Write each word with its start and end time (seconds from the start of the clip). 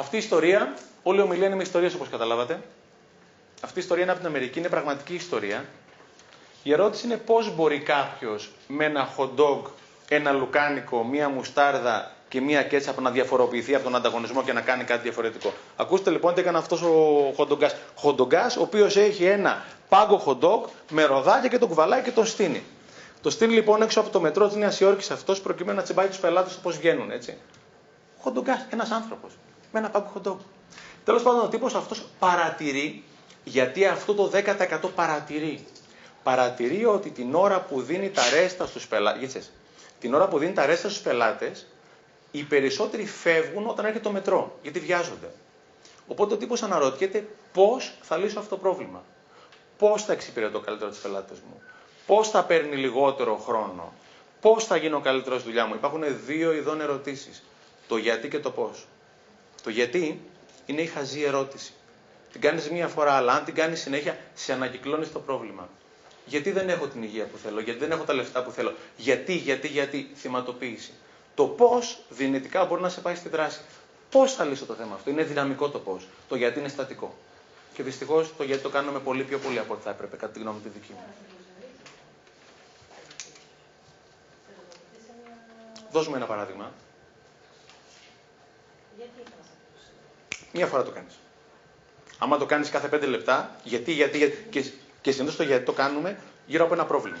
Αυτή 0.00 0.16
η 0.16 0.18
ιστορία, 0.18 0.74
όλη 1.02 1.18
η 1.18 1.22
ομιλία 1.22 1.46
είναι 1.46 1.56
με 1.56 1.62
ιστορίες 1.62 1.94
όπως 1.94 2.08
καταλάβατε. 2.08 2.60
Αυτή 3.60 3.78
η 3.78 3.82
ιστορία 3.82 4.02
είναι 4.02 4.12
από 4.12 4.20
την 4.20 4.28
Αμερική, 4.28 4.58
είναι 4.58 4.68
πραγματική 4.68 5.14
ιστορία. 5.14 5.64
Η 6.62 6.72
ερώτηση 6.72 7.06
είναι 7.06 7.16
πώς 7.16 7.54
μπορεί 7.54 7.78
κάποιος 7.78 8.50
με 8.66 8.84
ένα 8.84 9.08
hot 9.16 9.28
dog, 9.36 9.62
ένα 10.08 10.32
λουκάνικο, 10.32 11.04
μία 11.04 11.28
μουστάρδα 11.28 12.12
και 12.28 12.40
μία 12.40 12.62
κέτσαπ 12.62 13.00
να 13.00 13.10
διαφοροποιηθεί 13.10 13.74
από 13.74 13.84
τον 13.84 13.94
ανταγωνισμό 13.94 14.42
και 14.42 14.52
να 14.52 14.60
κάνει 14.60 14.84
κάτι 14.84 15.02
διαφορετικό. 15.02 15.52
Ακούστε 15.76 16.10
λοιπόν 16.10 16.34
τι 16.34 16.40
έκανε 16.40 16.58
αυτός 16.58 16.82
ο 16.82 17.32
χοντογκάς. 17.36 17.76
Χοντογκάς, 17.94 18.56
ο 18.56 18.62
οποίος 18.62 18.96
έχει 18.96 19.24
ένα 19.24 19.64
πάγκο 19.88 20.18
χοντόγκ 20.18 20.64
με 20.90 21.04
ροδάκια 21.04 21.48
και 21.48 21.58
τον 21.58 21.68
κουβαλάει 21.68 22.02
και 22.02 22.10
τον 22.10 22.26
στείνει. 22.26 22.62
Το 23.22 23.30
στείνει 23.30 23.52
λοιπόν 23.52 23.82
έξω 23.82 24.00
από 24.00 24.10
το 24.10 24.20
μετρό 24.20 24.46
της 24.46 24.56
Νέας 24.56 24.80
Υόρκης 24.80 25.10
αυτός 25.10 25.40
προκειμένου 25.40 25.76
να 25.76 25.82
τσιμπάει 25.82 26.06
τους 26.06 26.18
πελάτες 26.18 26.54
πώς 26.54 26.76
βγαίνουν, 26.76 27.10
έτσι. 27.10 27.36
Χοντογκάς, 28.18 28.66
ένας 28.70 28.90
άνθρωπος 28.90 29.32
με 29.72 29.78
ένα 29.78 29.90
πάγκο 29.90 30.08
χοντόγκ. 30.12 30.38
Τέλος 31.04 31.22
πάντων, 31.22 31.40
ο 31.44 31.48
τύπος 31.48 31.74
αυτός 31.74 32.06
παρατηρεί, 32.18 33.04
γιατί 33.44 33.86
αυτό 33.86 34.14
το 34.14 34.26
10% 34.28 34.90
παρατηρεί. 34.94 35.66
Παρατηρεί 36.22 36.84
ότι 36.84 37.10
την 37.10 37.34
ώρα 37.34 37.60
που 37.60 37.82
δίνει 37.82 38.10
τα 38.10 38.22
ρέστα 38.30 38.66
στους 38.66 38.86
πελάτε. 38.86 39.42
Την 40.00 40.14
ώρα 40.14 40.28
που 40.28 40.38
δίνει 40.38 40.52
τα 40.52 40.66
ρέστα 40.66 40.88
στους 40.88 41.02
πελάτες, 41.02 41.66
οι 42.30 42.42
περισσότεροι 42.42 43.06
φεύγουν 43.06 43.66
όταν 43.66 43.84
έρχεται 43.84 44.04
το 44.04 44.10
μετρό, 44.10 44.58
γιατί 44.62 44.78
βιάζονται. 44.78 45.30
Οπότε 46.06 46.34
ο 46.34 46.36
τύπος 46.36 46.62
αναρωτιέται 46.62 47.26
πώς 47.52 47.92
θα 48.02 48.16
λύσω 48.16 48.38
αυτό 48.38 48.54
το 48.54 48.60
πρόβλημα; 48.60 49.04
Πώς 49.78 50.04
θα 50.04 50.12
εξυπηρετώ 50.12 50.60
καλύτερα 50.60 50.90
τους 50.90 51.00
πελάτες 51.00 51.38
μου; 51.38 51.62
Πώς 52.06 52.28
θα 52.30 52.44
παίρνει 52.44 52.76
λιγότερο 52.76 53.36
χρόνο; 53.36 53.92
Πώς 54.40 54.64
θα 54.64 54.76
γίνω 54.76 55.00
καλύτερος 55.00 55.40
στη 55.40 55.48
δουλειά 55.48 55.66
μου; 55.66 55.74
Υπάρχουν 55.74 56.02
δύο 56.26 56.52
ειδών 56.52 56.80
ερωτήσεις. 56.80 57.42
Το 57.88 57.96
γιατί 57.96 58.28
και 58.28 58.38
το 58.38 58.50
πώς. 58.50 58.86
Το 59.62 59.70
γιατί 59.70 60.20
είναι 60.66 60.82
η 60.82 60.86
χαζή 60.86 61.22
ερώτηση. 61.22 61.72
Την 62.32 62.40
κάνεις 62.40 62.70
μία 62.70 62.88
φορά, 62.88 63.12
αλλά 63.12 63.32
αν 63.32 63.44
την 63.44 63.54
κάνεις 63.54 63.80
συνέχεια, 63.80 64.18
σε 64.34 64.52
ανακυκλώνεις 64.52 65.12
το 65.12 65.18
πρόβλημα. 65.18 65.68
Γιατί 66.26 66.50
δεν 66.50 66.68
έχω 66.68 66.86
την 66.86 67.02
υγεία 67.02 67.24
που 67.24 67.36
θέλω, 67.36 67.60
γιατί 67.60 67.78
δεν 67.78 67.90
έχω 67.90 68.04
τα 68.04 68.12
λεφτά 68.12 68.42
που 68.44 68.50
θέλω. 68.50 68.74
Γιατί, 68.96 69.34
γιατί, 69.34 69.68
γιατί, 69.68 70.10
θυματοποίηση. 70.14 70.92
Το 71.34 71.46
πώς 71.46 71.98
δυνητικά 72.08 72.64
μπορεί 72.64 72.82
να 72.82 72.88
σε 72.88 73.00
πάει 73.00 73.14
στη 73.14 73.28
δράση. 73.28 73.60
Πώς 74.10 74.34
θα 74.34 74.44
λύσω 74.44 74.66
το 74.66 74.74
θέμα 74.74 74.94
αυτό. 74.94 75.10
Είναι 75.10 75.22
δυναμικό 75.22 75.68
το 75.68 75.78
πώς. 75.78 76.06
Το 76.28 76.36
γιατί 76.36 76.58
είναι 76.58 76.68
στατικό. 76.68 77.14
Και 77.74 77.82
δυστυχώς 77.82 78.36
το 78.36 78.42
γιατί 78.42 78.62
το 78.62 78.68
κάνουμε 78.68 78.98
πολύ 78.98 79.24
πιο 79.24 79.38
πολύ 79.38 79.58
από 79.58 79.72
ό,τι 79.72 79.82
θα 79.82 79.90
έπρεπε, 79.90 80.16
κατά 80.16 80.32
τη 80.32 80.38
γνώμη 80.38 80.60
τη 80.60 80.68
δική 80.68 80.92
μου. 80.92 81.04
Δώσουμε 85.90 86.16
ένα 86.16 86.26
παράδειγμα. 86.26 86.72
Μία 90.52 90.66
φορά 90.66 90.82
το 90.82 90.90
κάνεις. 90.90 91.14
Άμα 92.18 92.38
το 92.38 92.46
κάνεις 92.46 92.70
κάθε 92.70 92.88
πέντε 92.88 93.06
λεπτά, 93.06 93.56
γιατί, 93.62 93.92
γιατί, 93.92 94.18
γιατί 94.18 94.46
και, 94.50 94.64
και 95.00 95.12
συνήθως 95.12 95.36
το 95.36 95.42
γιατί 95.42 95.64
το 95.64 95.72
κάνουμε 95.72 96.16
γύρω 96.46 96.64
από 96.64 96.74
ένα 96.74 96.84
πρόβλημα. 96.84 97.18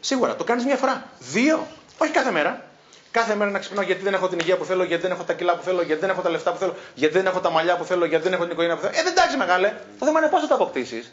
Σίγουρα, 0.00 0.36
το 0.36 0.44
κάνεις 0.44 0.64
μία 0.64 0.76
φορά. 0.76 1.08
Δύο, 1.18 1.66
όχι 1.98 2.10
κάθε 2.10 2.30
μέρα. 2.30 2.64
Κάθε 3.10 3.34
μέρα 3.34 3.50
να 3.50 3.58
ξυπνάω 3.58 3.84
γιατί 3.84 4.02
δεν 4.02 4.14
έχω 4.14 4.28
την 4.28 4.38
υγεία 4.38 4.56
που 4.56 4.64
θέλω, 4.64 4.82
γιατί 4.84 5.02
δεν 5.02 5.10
έχω 5.10 5.22
τα 5.22 5.32
κιλά 5.32 5.56
που 5.56 5.62
θέλω, 5.62 5.82
γιατί 5.82 6.00
δεν 6.00 6.10
έχω 6.10 6.20
τα 6.20 6.30
λεφτά 6.30 6.52
που 6.52 6.58
θέλω, 6.58 6.74
γιατί 6.94 7.14
δεν 7.14 7.26
έχω 7.26 7.40
τα 7.40 7.50
μαλλιά 7.50 7.76
που 7.76 7.84
θέλω, 7.84 8.04
γιατί 8.04 8.24
δεν 8.24 8.32
έχω 8.32 8.42
την 8.42 8.52
οικογένεια 8.52 8.76
που 8.76 8.82
θέλω. 8.82 8.94
Ε, 8.96 9.02
δεν 9.02 9.12
εντάξει 9.12 9.36
μεγάλε. 9.36 9.74
Το 9.98 10.06
θέμα 10.06 10.18
είναι 10.18 10.28
πώς 10.28 10.40
θα 10.40 10.46
το 10.46 10.54
αποκτήσεις. 10.54 11.12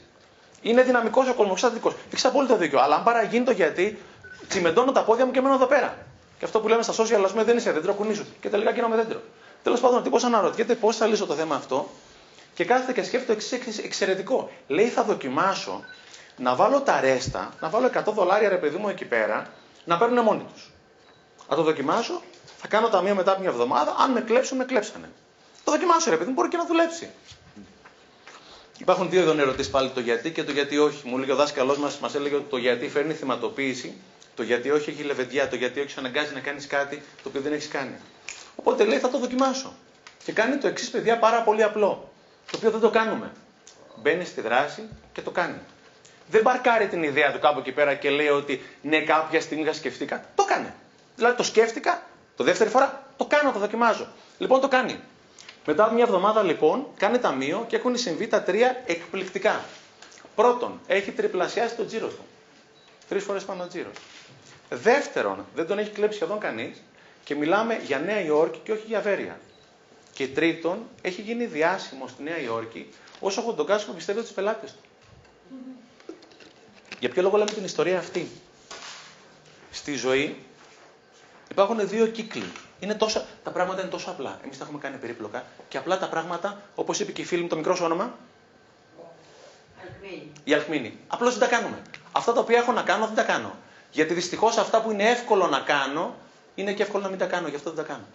Είναι 0.62 0.82
δυναμικός 0.82 1.30
ο 1.30 1.34
κόσμος, 1.34 1.60
στατικό. 1.60 1.94
Έχεις 2.12 2.26
απόλυτο 2.26 2.58
δίκιο. 2.58 2.80
Αλλά 2.80 2.96
αν 2.96 3.04
παραγίνει 3.04 3.46
το 3.46 3.52
γιατί, 3.52 4.00
τσιμεντώνω 4.48 4.92
τα 4.92 5.04
πόδια 5.04 5.26
μου 5.26 5.32
και 5.32 5.42
μένω 5.42 5.54
εδώ 5.54 5.66
πέρα. 5.66 5.98
Και 6.44 6.50
αυτό 6.50 6.62
που 6.62 6.68
λέμε 6.68 6.84
στα 6.84 6.94
social, 6.94 7.22
ας 7.24 7.32
πούμε, 7.32 7.44
δεν 7.44 7.58
είσαι 7.58 7.72
δέντρο, 7.72 7.94
κουνήσου. 7.94 8.26
Και 8.40 8.50
τελικά 8.50 8.72
γίνομαι 8.72 8.96
δέντρο. 8.96 9.22
Τέλος 9.64 9.80
πάντων, 9.80 9.98
ο 9.98 10.02
τύπος 10.02 10.24
αναρωτιέται 10.24 10.76
πώς 10.76 10.98
θα 10.98 11.06
λύσω 11.08 11.26
το 11.26 11.34
θέμα 11.34 11.56
αυτό 11.56 11.90
και 12.54 12.66
κάθεται 12.66 12.94
και 12.94 13.04
σκέφτεται 13.04 13.42
το 13.42 13.56
εξή 13.56 13.82
εξαιρετικό. 13.84 14.50
Λέει, 14.68 14.88
θα 14.88 15.04
δοκιμάσω 15.04 15.84
να 16.38 16.56
βάλω 16.56 16.82
τα 16.82 17.00
ρέστα, 17.00 17.54
να 17.60 17.70
βάλω 17.70 17.90
100 17.94 18.14
δολάρια 18.14 18.50
ρε 18.50 18.56
παιδί 18.56 18.78
μου 18.78 18.90
εκεί 18.90 19.06
πέρα, 19.06 19.54
να 19.86 19.98
παίρνουν 19.98 20.24
μόνοι 20.24 20.46
τους. 20.54 20.72
Θα 21.48 21.56
το 21.56 21.64
δοκιμάσω, 21.64 22.22
θα 22.58 22.68
κάνω 22.68 22.90
ταμείο 22.90 23.16
μετά 23.16 23.32
από 23.32 23.42
μια 23.42 23.50
εβδομάδα, 23.50 23.96
αν 24.00 24.12
με 24.12 24.22
κλέψουν, 24.22 24.58
με 24.58 24.66
κλέψανε. 24.66 25.10
Το 25.64 25.72
δοκιμάσω 25.72 26.10
ρε 26.10 26.16
παιδί 26.16 26.30
μου, 26.30 26.34
μπορεί 26.36 26.50
και 26.50 26.58
να 26.58 26.66
δουλέψει. 26.66 27.10
Υπάρχουν 28.78 29.10
δύο 29.10 29.22
ειδών 29.22 29.40
ερωτήσεις 29.40 29.72
πάλι 29.72 29.90
το 29.90 30.00
γιατί 30.00 30.32
και 30.32 30.44
το 30.44 30.52
γιατί 30.52 30.78
όχι. 30.78 31.08
Μου 31.08 31.18
έλεγε 31.18 31.32
ο 31.32 31.36
δάσκαλός 31.36 31.78
μας, 31.78 31.98
μας 31.98 32.16
έλεγε 32.16 32.36
ότι 32.36 32.50
το 32.50 32.58
γιατί 32.58 32.90
φέρνει 32.90 33.14
θυματοποίηση, 33.14 33.94
το 34.36 34.44
γιατί 34.44 34.72
όχι 34.72 34.90
έχει 34.90 35.04
λεβεντιά, 35.04 35.48
το 35.48 35.56
γιατί 35.56 35.80
όχι 35.80 35.90
σε 35.90 36.00
αναγκάζει 36.00 36.34
να 36.34 36.40
κάνεις 36.40 36.68
κάτι 36.68 37.02
το 37.24 37.30
οποίο 37.30 37.42
δεν 37.42 37.54
έχεις 37.54 37.68
κάνει. 37.68 37.96
Οπότε 38.56 38.84
λέει 38.84 39.00
θα 39.00 39.10
το 39.10 39.18
δοκιμάσω. 39.18 39.74
Και 40.24 40.32
κάνει 40.32 40.58
το 40.58 40.68
εξής 40.68 40.90
παιδιά 40.90 41.18
πάρα 41.20 41.42
πολύ 41.42 41.64
απλό. 41.64 42.12
Το 42.52 42.58
οποίο 42.58 42.72
δεν 42.72 42.80
το 42.80 42.90
κάνουμε. 42.90 43.32
Μπαίνει 44.02 44.26
στη 44.26 44.42
δράση 44.42 44.90
και 45.14 45.22
το 45.22 45.32
κάνει. 45.32 45.58
Δεν 46.30 46.42
μπαρκάρει 46.42 46.88
την 46.88 47.04
ιδέα 47.04 47.32
του 47.32 47.40
κάπου 47.40 47.60
εκεί 47.60 47.72
πέρα 47.72 47.94
και 47.94 48.10
λέει 48.10 48.28
ότι 48.28 48.62
ναι, 48.82 49.02
κάποια 49.02 49.42
στιγμή 49.42 49.66
θα 49.66 49.74
σκεφτήκα. 49.74 50.26
Το 50.36 50.44
κάνει. 50.44 50.74
Δηλαδή 51.16 51.36
το 51.36 51.44
σκέφτηκα, 51.44 52.04
το 52.36 52.44
δεύτερη 52.44 52.70
φορά 52.70 53.04
το 53.18 53.26
κάνω, 53.26 53.52
το 53.52 53.60
δοκιμάζω. 53.60 54.08
Λοιπόν 54.38 54.62
το 54.62 54.68
κάνει. 54.68 55.00
Μετά 55.66 55.84
από 55.84 55.94
μια 55.94 56.04
εβδομάδα 56.04 56.44
λοιπόν 56.44 56.88
κάνει 56.98 57.20
ταμείο 57.20 57.66
και 57.68 57.76
έχουν 57.76 57.98
συμβεί 57.98 58.28
τα 58.28 58.44
τρία 58.44 58.82
εκπληκτικά. 58.86 59.64
Πρώτον, 60.36 60.80
έχει 60.88 61.12
τριπλασιάσει 61.12 61.76
το 61.76 61.86
τζίρο 61.86 62.08
του. 62.08 62.26
Τρεις 63.14 63.26
φορές 63.26 63.44
πάνω 63.46 63.68
τζίρος. 63.68 63.96
Δεύτερον, 64.70 65.46
δεν 65.56 65.68
τον 65.68 65.80
έχει 65.80 65.90
κλέψει 65.90 66.16
σχεδόν 66.16 66.40
κανείς 66.40 66.82
και 67.24 67.36
μιλάμε 67.36 67.80
για 67.86 68.00
Νέα 68.00 68.22
Υόρκη 68.22 68.60
και 68.64 68.72
όχι 68.72 68.84
για 68.86 69.02
Βέρεια. 69.02 69.40
Και 70.14 70.28
τρίτον, 70.28 70.88
έχει 71.02 71.22
γίνει 71.22 71.46
διάσημο 71.46 72.08
στη 72.08 72.24
Νέα 72.24 72.40
Υόρκη 72.40 72.90
όσο 73.20 73.42
χοντογκάσου 73.42 73.86
που 73.86 73.94
πιστεύει 73.94 74.22
του 74.22 74.34
πελάτε 74.34 74.66
του. 74.66 74.90
Για 77.00 77.10
ποιο 77.10 77.22
λόγο 77.22 77.38
λέμε 77.38 77.52
την 77.52 77.64
ιστορία 77.64 77.98
αυτή; 77.98 78.28
Στη 79.72 79.96
ζωή 79.96 80.38
υπάρχουν 81.52 81.88
δύο 81.88 82.08
κύκλοι. 82.08 82.52
Είναι 82.80 82.96
τόσο, 82.96 83.26
τα 83.44 83.52
πράγματα 83.52 83.82
είναι 83.82 83.90
τόσο 83.90 84.10
απλά. 84.10 84.40
Εμείς 84.44 84.58
τα 84.58 84.64
έχουμε 84.64 84.80
κάνει 84.80 84.98
περίπλοκα. 84.98 85.46
Και 85.68 85.78
απλά 85.78 86.00
τα 86.00 86.10
πράγματα, 86.10 86.62
όπως 86.76 87.00
είπε 87.00 87.12
και 87.12 87.22
η 87.22 87.26
φίλη 87.26 87.42
μου, 87.42 87.48
το 87.48 87.56
μικρό 87.56 87.76
σου 87.76 87.84
όνομα. 87.86 88.18
Αλκμίνη. 89.82 90.32
Η 90.44 90.54
Αλκμίνη. 90.54 90.98
Απλώς 91.08 91.38
δεν 91.38 91.50
τα 91.50 91.56
κάνουμε. 91.56 91.82
Αυτά 92.16 92.34
τα 92.34 92.40
οποία 92.40 92.58
έχω 92.58 92.72
να 92.72 92.82
κάνω 92.82 93.06
δεν 93.06 93.16
τα 93.16 93.24
κάνω. 93.24 93.56
Γιατί 93.92 94.14
δυστυχώς 94.14 94.58
αυτά 94.58 94.82
που 94.82 94.92
είναι 94.92 95.10
εύκολο 95.10 95.48
να 95.48 95.60
κάνω 95.60 96.16
είναι 96.56 96.74
και 96.74 96.84
εύκολο 96.84 97.04
να 97.04 97.10
μην 97.10 97.20
τα 97.20 97.26
κάνω. 97.26 97.48
Γι' 97.48 97.56
αυτό 97.56 97.72
δεν 97.72 97.86
τα 97.86 97.92
κάνω. 97.92 98.06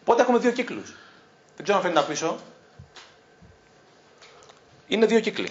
Οπότε 0.00 0.22
έχουμε 0.22 0.38
δύο 0.38 0.50
κύκλους. 0.50 0.94
Δεν 1.56 1.64
ξέρω 1.64 1.78
αν 1.78 1.84
φαίνεται 1.84 2.06
πίσω. 2.06 2.38
Είναι 4.86 5.06
δύο 5.06 5.20
κύκλοι. 5.20 5.50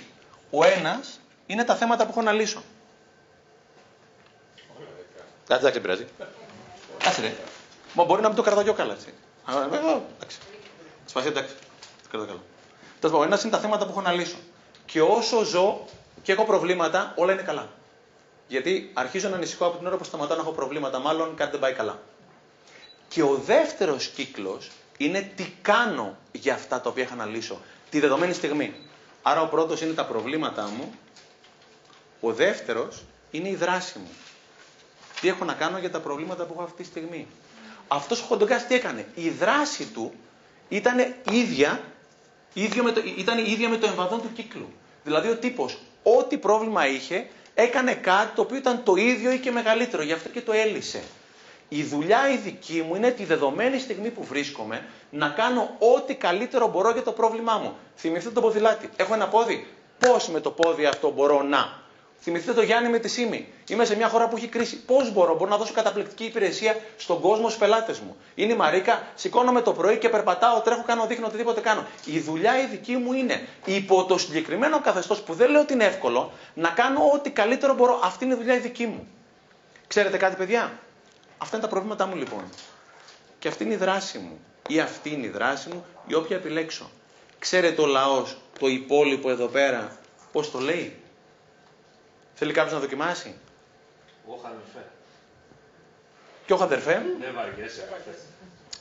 Ο 0.50 0.66
ένας 0.66 1.20
είναι 1.46 1.64
τα 1.64 1.76
θέματα 1.76 2.04
που 2.04 2.12
έχω 2.12 2.22
να 2.22 2.32
λύσω. 2.32 2.64
Εντάξει, 5.44 5.72
δεν 5.72 5.82
πειράζει. 5.82 6.08
Κάτσε 6.98 7.22
ρε. 7.22 7.36
Μα 7.94 8.04
μπορεί 8.04 8.22
να 8.22 8.28
μην 8.28 8.38
το 8.38 8.44
κρατάω 8.44 8.64
πιο 8.64 8.74
καλά, 8.74 8.94
έτσι. 8.94 9.14
Α, 9.46 9.54
ε, 9.54 9.76
ε, 9.76 10.02
Εντάξει. 10.16 10.38
Σπασία, 11.06 11.30
εντάξει. 11.30 11.54
Το 12.04 12.10
κρατάω 12.10 12.28
καλά. 12.28 12.40
Τέλος 13.00 13.16
πάντων, 13.16 13.28
ένας 13.28 13.42
είναι 13.44 13.52
τα 13.52 13.60
θέματα 13.60 13.86
που 13.86 13.92
έχω 13.92 14.02
να 14.02 14.12
λύσω. 14.12 14.38
Και 14.86 15.02
όσο 15.02 15.44
ζω 15.44 15.86
και 16.28 16.34
έχω 16.34 16.46
προβλήματα, 16.46 17.14
όλα 17.16 17.34
είναι 17.34 17.42
καλά. 17.42 17.70
Γιατί 18.48 18.92
αρχίζω 18.94 19.30
να 19.30 19.36
ανησυχώ 19.36 19.66
από 19.66 19.78
την 19.78 19.88
ώρα 19.88 19.98
που 19.98 20.04
σταματάω 20.04 20.38
να 20.38 20.44
έχω 20.44 20.52
προβλήματα, 20.52 21.00
μάλλον 21.00 21.36
κάτι 21.36 21.52
δεν 21.52 21.60
πάει 21.60 21.74
καλά. 21.74 22.00
Και 23.08 23.24
ο 23.24 23.36
δεύτερος 23.46 24.08
κύκλος 24.08 24.72
είναι 24.98 25.32
τι 25.36 25.54
κάνω 25.62 26.18
για 26.32 26.54
αυτά 26.54 26.82
τα 26.82 26.90
οποία 26.90 27.04
είχα 27.04 27.16
να 27.16 27.26
λύσω 27.26 27.62
τη 27.90 28.00
δεδομένη 28.00 28.34
στιγμή. 28.34 28.74
Άρα 29.22 29.42
ο 29.42 29.48
πρώτος 29.48 29.82
είναι 29.82 29.94
τα 29.94 30.06
προβλήματά 30.06 30.68
μου, 30.68 30.94
ο 32.20 32.34
δεύτερος 32.34 33.04
είναι 33.32 33.50
η 33.50 33.56
δράση 33.56 34.00
μου. 34.00 34.10
Τι 35.22 35.28
έχω 35.28 35.46
να 35.46 35.54
κάνω 35.54 35.78
για 35.78 35.92
τα 35.92 36.00
προβλήματα 36.00 36.46
που 36.46 36.54
έχω 36.54 36.64
αυτή 36.64 36.82
τη 36.82 36.88
στιγμή. 36.88 37.28
Αυτός 37.88 38.22
ο 38.22 38.24
Χοντογκάς 38.24 38.68
τι 38.68 38.76
έκανε; 38.76 39.08
Η 39.16 39.30
δράση 39.30 39.86
του 39.86 40.14
ήταν 40.70 41.14
ίδια, 41.32 41.82
ίδιο 42.54 42.84
με 42.84 42.92
το, 42.92 43.02
ήταν 43.18 43.38
ίδια 43.38 43.70
με 43.70 43.78
το 43.78 43.88
εμβαδόν 43.88 44.22
του 44.22 44.34
κύκλου. 44.34 44.74
Δηλαδή 45.04 45.30
ο 45.30 45.38
τύπος, 45.38 45.78
ό,τι 46.04 46.38
πρόβλημα 46.38 46.88
είχε, 46.88 47.28
έκανε 47.54 47.94
κάτι 47.94 48.36
το 48.36 48.42
οποίο 48.42 48.58
ήταν 48.58 48.84
το 48.84 48.96
ίδιο 48.96 49.32
ή 49.32 49.40
και 49.40 49.52
μεγαλύτερο. 49.52 50.04
Γι' 50.04 50.14
αυτό 50.14 50.30
και 50.30 50.42
το 50.42 50.52
έλυσε. 50.52 51.04
Η 51.70 51.84
δουλειά 51.84 52.32
η 52.34 52.38
δική 52.38 52.82
μου 52.88 52.96
είναι 52.96 53.12
τη 53.12 53.24
δεδομένη 53.24 53.80
στιγμή 53.80 54.10
που 54.10 54.24
βρίσκομαι 54.24 54.86
να 55.10 55.30
κάνω 55.30 55.76
ό,τι 55.96 56.16
καλύτερο 56.16 56.68
μπορώ 56.68 56.92
για 56.92 57.04
το 57.04 57.12
πρόβλημά 57.12 57.58
μου. 57.58 57.76
Θυμηθείτε 57.96 58.32
το 58.34 58.42
ποδηλάτι. 58.42 58.90
Έχω 58.96 59.14
ένα 59.14 59.28
πόδι. 59.28 59.68
Πώς 60.00 60.28
με 60.30 60.40
το 60.40 60.52
πόδι 60.52 60.86
αυτό 60.86 61.12
μπορώ 61.12 61.42
να. 61.42 61.86
Θυμηθείτε 62.20 62.54
το 62.54 62.62
Γιάννη 62.62 62.90
με 62.90 63.00
τη 63.00 63.08
Σίμη. 63.08 63.48
Είμαι 63.68 63.86
σε 63.86 63.96
μια 63.96 64.08
χώρα 64.08 64.28
που 64.28 64.38
έχει 64.38 64.48
κρίση. 64.48 64.76
Πώς 64.76 65.12
μπορώ, 65.14 65.36
μπορώ 65.36 65.50
να 65.50 65.58
δώσω 65.58 65.74
καταπληκτική 65.74 66.24
υπηρεσία 66.24 66.76
στον 66.98 67.22
κόσμο, 67.22 67.48
στους 67.48 67.60
πελάτες 67.60 68.00
μου. 68.00 68.16
Είναι 68.36 68.54
η 68.54 68.56
Μαρίκα, 68.56 69.08
σηκώνομαι 69.16 69.62
το 69.62 69.74
πρωί 69.74 69.98
και 69.98 70.10
περπατάω, 70.10 70.60
τρέχω, 70.60 70.84
κάνω, 70.86 71.06
δείχνω 71.08 71.28
οτιδήποτε 71.28 71.62
κάνω. 71.62 71.86
Η 72.06 72.20
δουλειά 72.20 72.62
η 72.62 72.66
δική 72.66 72.96
μου 72.96 73.14
είναι 73.14 73.48
υπό 73.66 74.06
το 74.06 74.18
συγκεκριμένο 74.18 74.82
καθεστώς 74.82 75.22
που 75.22 75.34
δεν 75.34 75.50
λέω 75.50 75.62
ότι 75.62 75.74
είναι 75.74 75.86
εύκολο 75.86 76.32
να 76.54 76.70
κάνω 76.70 77.00
ό,τι 77.14 77.30
καλύτερο 77.30 77.74
μπορώ. 77.74 78.00
Αυτή 78.04 78.26
είναι 78.26 78.34
η 78.34 78.38
δουλειά 78.38 78.56
η 78.56 78.60
δική 78.60 78.86
μου. 78.86 79.08
Ξέρετε 79.88 80.18
κάτι, 80.18 80.36
παιδιά; 80.36 80.80
Αυτά 81.38 81.56
είναι 81.56 81.66
τα 81.66 81.72
προβλήματά 81.72 82.06
μου 82.06 82.16
λοιπόν. 82.16 82.44
Και 83.40 83.48
αυτή 83.48 83.64
είναι 83.64 83.74
η 83.74 83.78
δράση 83.78 84.18
μου. 84.18 84.40
Ή 84.68 84.80
αυτή 84.80 85.10
είναι 85.10 85.26
η 85.26 85.30
δράση 85.30 85.70
μου, 85.70 85.86
η 86.08 86.14
όποια 86.14 86.36
επιλέξω. 86.36 86.90
Ξέρετε 87.40 87.82
ο 87.82 87.86
λαός, 87.86 88.38
το 88.60 88.68
υπόλοιπο 88.68 89.30
εδώ 89.30 89.48
πέρα, 89.48 89.98
πώς 90.32 90.52
το 90.52 90.60
λέει; 90.60 90.96
Θέλει 92.40 92.54
κάποιος 92.54 92.74
να 92.74 92.80
δοκιμάσει; 92.80 93.36
Εγώ 94.26 94.42
αδερφέ. 94.44 94.90
Και 96.46 96.54
όχι 96.54 96.64
αδερφέ. 96.64 97.06
Δεν 97.20 97.34
βαριέσαι. 97.34 97.90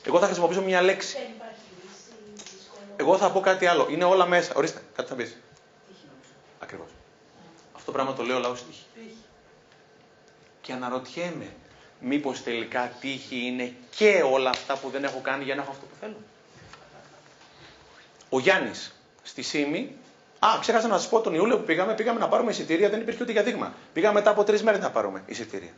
Εγώ 0.03 0.19
θα 0.19 0.27
χρησιμοποιήσω 0.27 0.63
μια 0.63 0.83
λέξη. 0.83 1.17
Εγώ 2.97 3.19
θα 3.19 3.31
πω 3.31 3.41
κάτι 3.41 3.67
άλλο. 3.67 3.87
Είναι 3.91 4.05
όλα 4.05 4.27
μέσα. 4.27 4.53
Ορίστε, 4.57 4.83
κάτι 4.95 5.09
θα 5.09 5.15
πεις. 5.15 5.37
Ακριβώς. 6.61 6.89
Αυτό 7.73 7.87
το 7.87 7.93
πράγμα 7.93 8.15
το 8.15 8.23
λέω 8.23 8.39
λαός 8.39 8.65
τύχη. 8.65 9.17
Και 10.61 10.73
αναρωτιέμαι, 10.73 11.53
μήπως 12.01 12.43
τελικά 12.43 12.93
τύχη 13.01 13.37
είναι 13.37 13.75
και 13.97 14.23
όλα 14.33 14.51
αυτά 14.51 14.77
που 14.77 14.91
δεν 14.91 15.05
έχω 15.05 15.21
κάνει 15.21 15.45
για 15.45 15.55
να 15.55 15.63
έχω 15.63 15.71
αυτό 15.71 15.87
που 15.87 15.95
θέλω; 16.01 16.17
Ο 18.29 18.41
Γιάννης 18.41 18.95
στη 19.23 19.43
Σίμη, 19.43 19.97
α, 20.39 20.49
ξέχασα 20.61 20.89
να 20.89 20.99
σας 20.99 21.09
πω 21.09 21.21
τον 21.21 21.35
Ιούλιο 21.35 21.57
που 21.57 21.65
πήγαμε, 21.65 21.95
πήγαμε 21.95 22.21
να 22.21 22.29
πάρουμε 22.29 22.51
εισιτήρια, 22.51 22.89
δεν 22.89 23.01
υπήρχε 23.01 23.23
ούτε 23.23 23.33
για 23.33 23.43
δείγμα. 23.43 23.75
Πήγαμε 23.93 24.15
μετά 24.15 24.31
από 24.31 24.45
τρεις 24.45 24.63
μέρες 24.63 24.81
να 24.81 24.91
πάρουμε 24.91 25.23
εισιτήρια. 25.27 25.71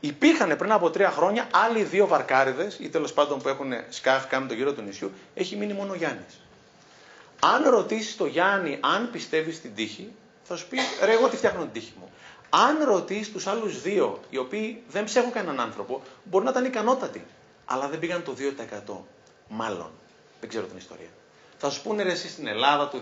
Υπήρχαν 0.00 0.56
πριν 0.56 0.72
από 0.72 0.90
τρία 0.90 1.10
χρόνια 1.10 1.48
άλλοι 1.52 1.82
δύο 1.82 2.06
βαρκάριδες, 2.06 2.78
ή 2.80 2.88
τέλος 2.88 3.12
πάντων 3.12 3.38
που 3.38 3.48
έχουν 3.48 3.72
σκάφη, 3.88 4.28
κάνουν 4.28 4.48
τον 4.48 4.56
γύρο 4.56 4.72
του 4.72 4.82
νησιού, 4.82 5.12
έχει 5.34 5.56
μείνει 5.56 5.72
μόνο 5.72 5.92
ο 5.92 5.94
Γιάννης. 5.94 6.40
Αν 7.40 7.70
ρωτήσεις 7.70 8.16
τον 8.16 8.28
Γιάννη 8.28 8.78
αν 8.80 9.08
πιστεύει 9.12 9.52
στην 9.52 9.74
τύχη, 9.74 10.12
θα 10.42 10.56
σου 10.56 10.68
πει 10.68 10.78
ρε, 11.04 11.12
εγώ 11.12 11.28
τι 11.28 11.36
φτιάχνω 11.36 11.60
την 11.62 11.72
τύχη 11.72 11.92
μου. 12.00 12.10
Αν 12.50 12.84
ρωτήσεις 12.84 13.32
τους 13.32 13.46
άλλους 13.46 13.82
δύο, 13.82 14.20
οι 14.30 14.36
οποίοι 14.38 14.82
δεν 14.88 15.04
ψέχουν 15.04 15.32
κανέναν 15.32 15.60
άνθρωπο, 15.60 16.02
μπορεί 16.24 16.44
να 16.44 16.50
ήταν 16.50 16.64
ικανότατοι, 16.64 17.24
αλλά 17.64 17.88
δεν 17.88 17.98
πήγαν 17.98 18.22
το 18.22 18.34
2%. 18.34 18.94
Μάλλον. 19.48 19.90
Δεν 20.40 20.48
ξέρω 20.48 20.66
την 20.66 20.76
ιστορία. 20.76 21.08
Θα 21.60 21.70
σου 21.70 21.82
πούνε 21.82 22.02
ρε 22.02 22.10
εσύ 22.10 22.28
στην 22.28 22.46
Ελλάδα 22.46 22.88
το 22.88 22.98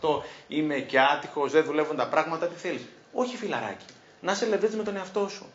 2017-18 0.00 0.22
είμαι 0.48 0.74
και 0.74 1.00
άτυχος, 1.00 1.52
δεν 1.52 1.64
δουλεύουν 1.64 1.96
τα 1.96 2.06
πράγματα, 2.06 2.46
τι 2.46 2.54
θέλεις. 2.54 2.82
Όχι 3.12 3.36
φιλαράκι. 3.36 3.84
Να 4.20 4.34
σε 4.34 4.46
λεβέντης 4.46 4.76
με 4.76 4.82
τον 4.82 4.96
εαυτό 4.96 5.28
σου. 5.28 5.46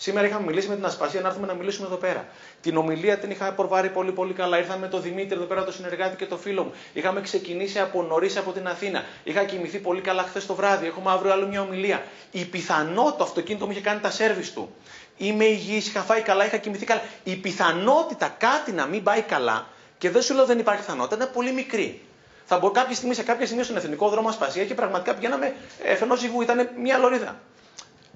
Σήμερα 0.00 0.26
είχαμε 0.26 0.46
μιλήσει 0.46 0.68
με 0.68 0.74
την 0.74 0.84
Ασπασία 0.84 1.20
να 1.20 1.28
έρθουμε 1.28 1.46
να 1.46 1.54
μιλήσουμε 1.54 1.86
εδώ 1.86 1.96
πέρα. 1.96 2.26
Την 2.60 2.76
ομιλία 2.76 3.18
την 3.18 3.30
είχα 3.30 3.52
προβάρει 3.52 3.88
πολύ 3.88 4.12
πολύ 4.12 4.32
καλά. 4.32 4.58
Ήρθαμε 4.58 4.80
με 4.80 4.88
τον 4.88 5.02
Δημήτρη 5.02 5.34
εδώ 5.36 5.44
πέρα, 5.44 5.64
το 5.64 5.72
συνεργάτη 5.72 6.16
και 6.16 6.26
το 6.26 6.36
φίλο 6.36 6.62
μου. 6.64 6.72
Είχαμε 6.92 7.20
ξεκινήσει 7.20 7.78
από 7.78 8.02
νωρίς 8.02 8.36
από 8.36 8.52
την 8.52 8.66
Αθήνα. 8.68 9.04
Είχα 9.24 9.44
κοιμηθεί 9.44 9.78
πολύ 9.78 10.00
καλά 10.00 10.22
χθες 10.22 10.46
το 10.46 10.54
βράδυ. 10.54 10.86
Έχουμε 10.86 11.10
αύριο 11.10 11.32
άλλο 11.32 11.46
μια 11.46 11.60
ομιλία. 11.60 12.02
Η 12.30 12.44
πιθανότητα 12.44 13.16
το 13.16 13.24
αυτοκίνητο 13.24 13.64
μου 13.64 13.70
είχε 13.70 13.80
κάνει 13.80 14.00
τα 14.00 14.10
σέρβις 14.10 14.52
του. 14.52 14.74
Είμαι 15.16 15.44
υγιής, 15.44 15.86
είχα 15.88 16.00
φάει 16.02 16.20
καλά, 16.20 16.46
είχα 16.46 16.56
κοιμηθεί 16.56 16.84
καλά. 16.84 17.02
Η 17.24 17.36
πιθανότητα 17.36 18.34
κάτι 18.38 18.72
να 18.72 18.86
μην 18.86 19.02
πάει 19.02 19.22
καλά 19.22 19.66
και 19.98 20.10
δεν 20.10 20.22
σου 20.22 20.34
λέω 20.34 20.46
δεν 20.46 20.58
υπάρχει 20.58 20.80
πιθανότητα, 20.80 21.16
είναι 21.16 21.32
πολύ 21.32 21.52
μικρή. 21.52 22.02
Θα 22.44 22.58
μπορώ 22.58 22.72
κάποια 22.72 22.94
στιγμή 22.94 23.14
σε 23.14 23.22
κάποια 23.22 23.46
στιγμή 23.46 23.64
στον 23.64 23.76
εθνικό 23.76 24.08
δρόμο 24.08 24.28
Ασπασία 24.28 24.64
και 24.64 24.74
πραγματικά 24.74 25.14
πηγαίναμε 25.14 25.54
εφενό 25.82 26.16
ζυγού, 26.16 26.42
ήταν 26.42 26.70
μια 26.76 26.98
λωρίδα. 26.98 27.40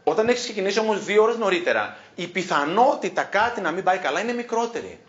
Όταν 0.04 0.28
έχεις 0.28 0.42
ξεκινήσει 0.42 0.78
όμως 0.78 1.04
δύο 1.04 1.22
ώρες 1.22 1.36
νωρίτερα, 1.36 1.96
η 2.14 2.26
πιθανότητα 2.26 3.22
κάτι 3.22 3.60
να 3.60 3.70
μην 3.70 3.84
πάει 3.84 3.98
καλά 3.98 4.20
είναι 4.20 4.32
μικρότερη. 4.32 5.00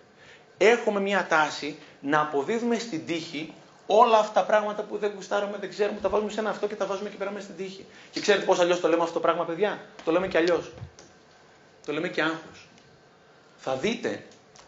Έχουμε 0.58 1.00
μια 1.00 1.26
τάση 1.30 1.78
να 2.00 2.22
αποδίδουμε 2.22 2.80
στην 2.80 3.06
τύχη 3.06 3.54
όλα 3.86 4.18
αυτά 4.18 4.40
τα 4.40 4.46
πράγματα 4.46 4.82
που 4.84 4.98
δεν 4.98 5.12
γουστάρουμε, 5.16 5.58
δεν 5.60 5.70
ξέρουμε, 5.70 6.00
τα 6.00 6.10
βάζουμε 6.10 6.32
σε 6.32 6.40
ένα 6.40 6.50
αυτό 6.50 6.68
και 6.68 6.76
τα 6.76 6.86
βάζουμε 6.86 7.10
και 7.10 7.16
πέραμε 7.18 7.40
στην 7.40 7.56
τύχη. 7.56 7.86
Και 8.12 8.20
ξέρετε 8.20 8.46
πώς 8.46 8.60
αλλιώς 8.60 8.80
το 8.80 8.88
λέμε 8.88 9.02
αυτό 9.02 9.14
το 9.14 9.20
πράγμα, 9.20 9.46
παιδιά; 9.46 9.82
Το 10.04 10.12
λέμε 10.12 10.28
και 10.28 10.38
αλλιώς. 10.38 10.72
Το 11.86 11.94
λέμε 11.94 12.08
και 12.08 12.22
άγχος. 12.22 12.68
Θα 13.58 13.76
δείτε 13.76 14.24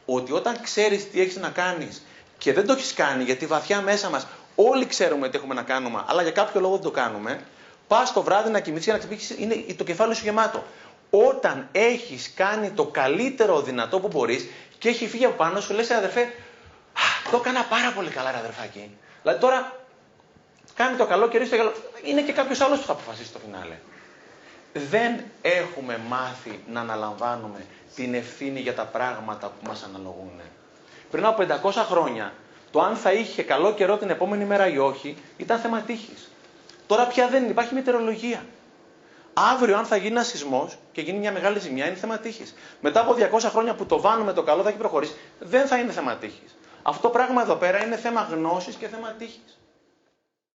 ότι 0.06 0.32
όταν 0.32 0.62
ξέρεις 0.62 1.12
τι 1.12 1.22
έχεις 1.22 1.36
να 1.36 1.50
κάνεις 1.50 2.04
και 2.38 2.54
δεν 2.54 2.68
το 2.68 2.74
έχεις 2.74 2.94
κάνει, 2.94 3.24
γιατί 3.24 3.46
βαθιά 3.46 3.82
μέσα 3.82 4.10
μας 4.10 4.28
όλοι 4.56 4.86
ξέρουμε 4.86 5.30
τι 5.30 5.38
έχουμε 5.38 5.54
να 5.54 5.62
κάνουμε, 5.62 6.04
αλλά 6.08 6.22
για 6.22 6.32
κάποιο 6.32 6.62
λόγο 6.62 6.74
δεν 6.74 6.84
το 6.84 6.92
κάνουμε, 6.92 7.40
πας 7.88 8.14
το 8.14 8.22
βράδυ 8.22 8.50
να 8.50 8.60
κοιμηθείς 8.60 8.86
και 8.86 8.92
να 8.92 8.98
ξυπνήσεις, 8.98 9.36
είναι 9.40 9.66
το 9.78 9.84
κεφάλι 9.84 10.16
σου 10.16 10.24
γεμάτο. 10.24 10.64
Όταν 11.10 11.70
έχεις 11.72 12.34
κάνει 12.36 12.70
το 12.70 12.86
καλύτερο 12.86 13.62
δυνατό 13.62 14.00
που 14.00 14.08
μπορείς 14.08 14.48
και 14.78 14.90
έχει 14.90 15.08
φύγει 15.08 15.26
από 15.26 15.36
πάνω 15.36 15.60
σου, 15.60 15.74
λες 15.74 15.92
αδερφέ, 15.92 16.34
το 17.32 17.38
έκανα 17.38 17.64
πάρα 17.64 17.92
πολύ 17.92 18.10
καλά, 18.10 18.32
ρε 18.32 18.38
αδερφάκι. 18.38 18.98
Δηλαδή 19.22 19.40
τώρα 19.40 19.76
κάνει 20.76 20.98
το 20.98 21.06
καλό 21.06 21.28
και 21.28 21.38
ρίχνει 21.38 21.58
το 21.58 21.64
καλό. 21.64 21.74
Είναι 22.04 22.22
και 22.22 22.32
κάποιος 22.32 22.62
άλλος 22.62 22.80
που 22.80 22.86
θα 22.86 22.92
αποφασίσει 22.92 23.32
το 23.32 23.40
φινάλε. 23.40 23.78
Δεν 24.78 25.24
έχουμε 25.42 26.00
μάθει 26.08 26.60
να 26.72 26.80
αναλαμβάνουμε 26.80 27.66
την 27.96 28.14
ευθύνη 28.14 28.60
για 28.60 28.74
τα 28.74 28.84
πράγματα 28.86 29.48
που 29.48 29.68
μας 29.68 29.84
αναλογούν. 29.84 30.42
Πριν 31.12 31.26
από 31.26 31.46
500 31.64 31.72
χρόνια, 31.72 32.34
το 32.72 32.82
αν 32.82 32.96
θα 32.96 33.12
είχε 33.12 33.44
καλό 33.44 33.74
καιρό 33.74 33.98
την 33.98 34.10
επόμενη 34.10 34.46
μέρα 34.46 34.68
ή 34.68 34.78
όχι, 34.78 35.18
ήταν 35.38 35.60
θέμα 35.60 35.82
τύχης. 35.82 36.32
Τώρα 36.88 37.08
πια 37.08 37.28
δεν 37.28 37.50
υπάρχει 37.50 37.74
μετεωρολογία. 37.74 38.46
Αύριο, 39.34 39.78
αν 39.78 39.86
θα 39.86 39.96
γίνει 39.96 40.12
ένας 40.12 40.28
σεισμός 40.28 40.78
και 40.92 41.02
γίνει 41.02 41.18
μια 41.18 41.32
μεγάλη 41.32 41.60
ζημιά, 41.60 41.86
είναι 41.88 41.96
θέμα 41.96 42.18
τύχης. 42.18 42.54
Μετά 42.82 43.00
από 43.00 43.14
200 43.14 43.40
χρόνια 43.50 43.76
που 43.76 43.86
το 43.86 44.02
βάνουμε 44.02 44.34
το 44.34 44.44
καλό 44.44 44.64
θα 44.64 44.70
έχει 44.70 44.78
προχωρήσει, 44.78 45.16
δεν 45.40 45.68
θα 45.68 45.78
είναι 45.78 45.92
θέμα 45.92 46.16
τύχης. 46.16 46.56
Αυτό 46.84 47.02
το 47.02 47.10
πράγμα 47.10 47.42
εδώ 47.42 47.56
πέρα 47.56 47.84
είναι 47.86 47.96
θέμα 47.98 48.22
γνώσης 48.22 48.76
και 48.76 48.88
θέμα 48.88 49.12
τύχης. 49.18 49.58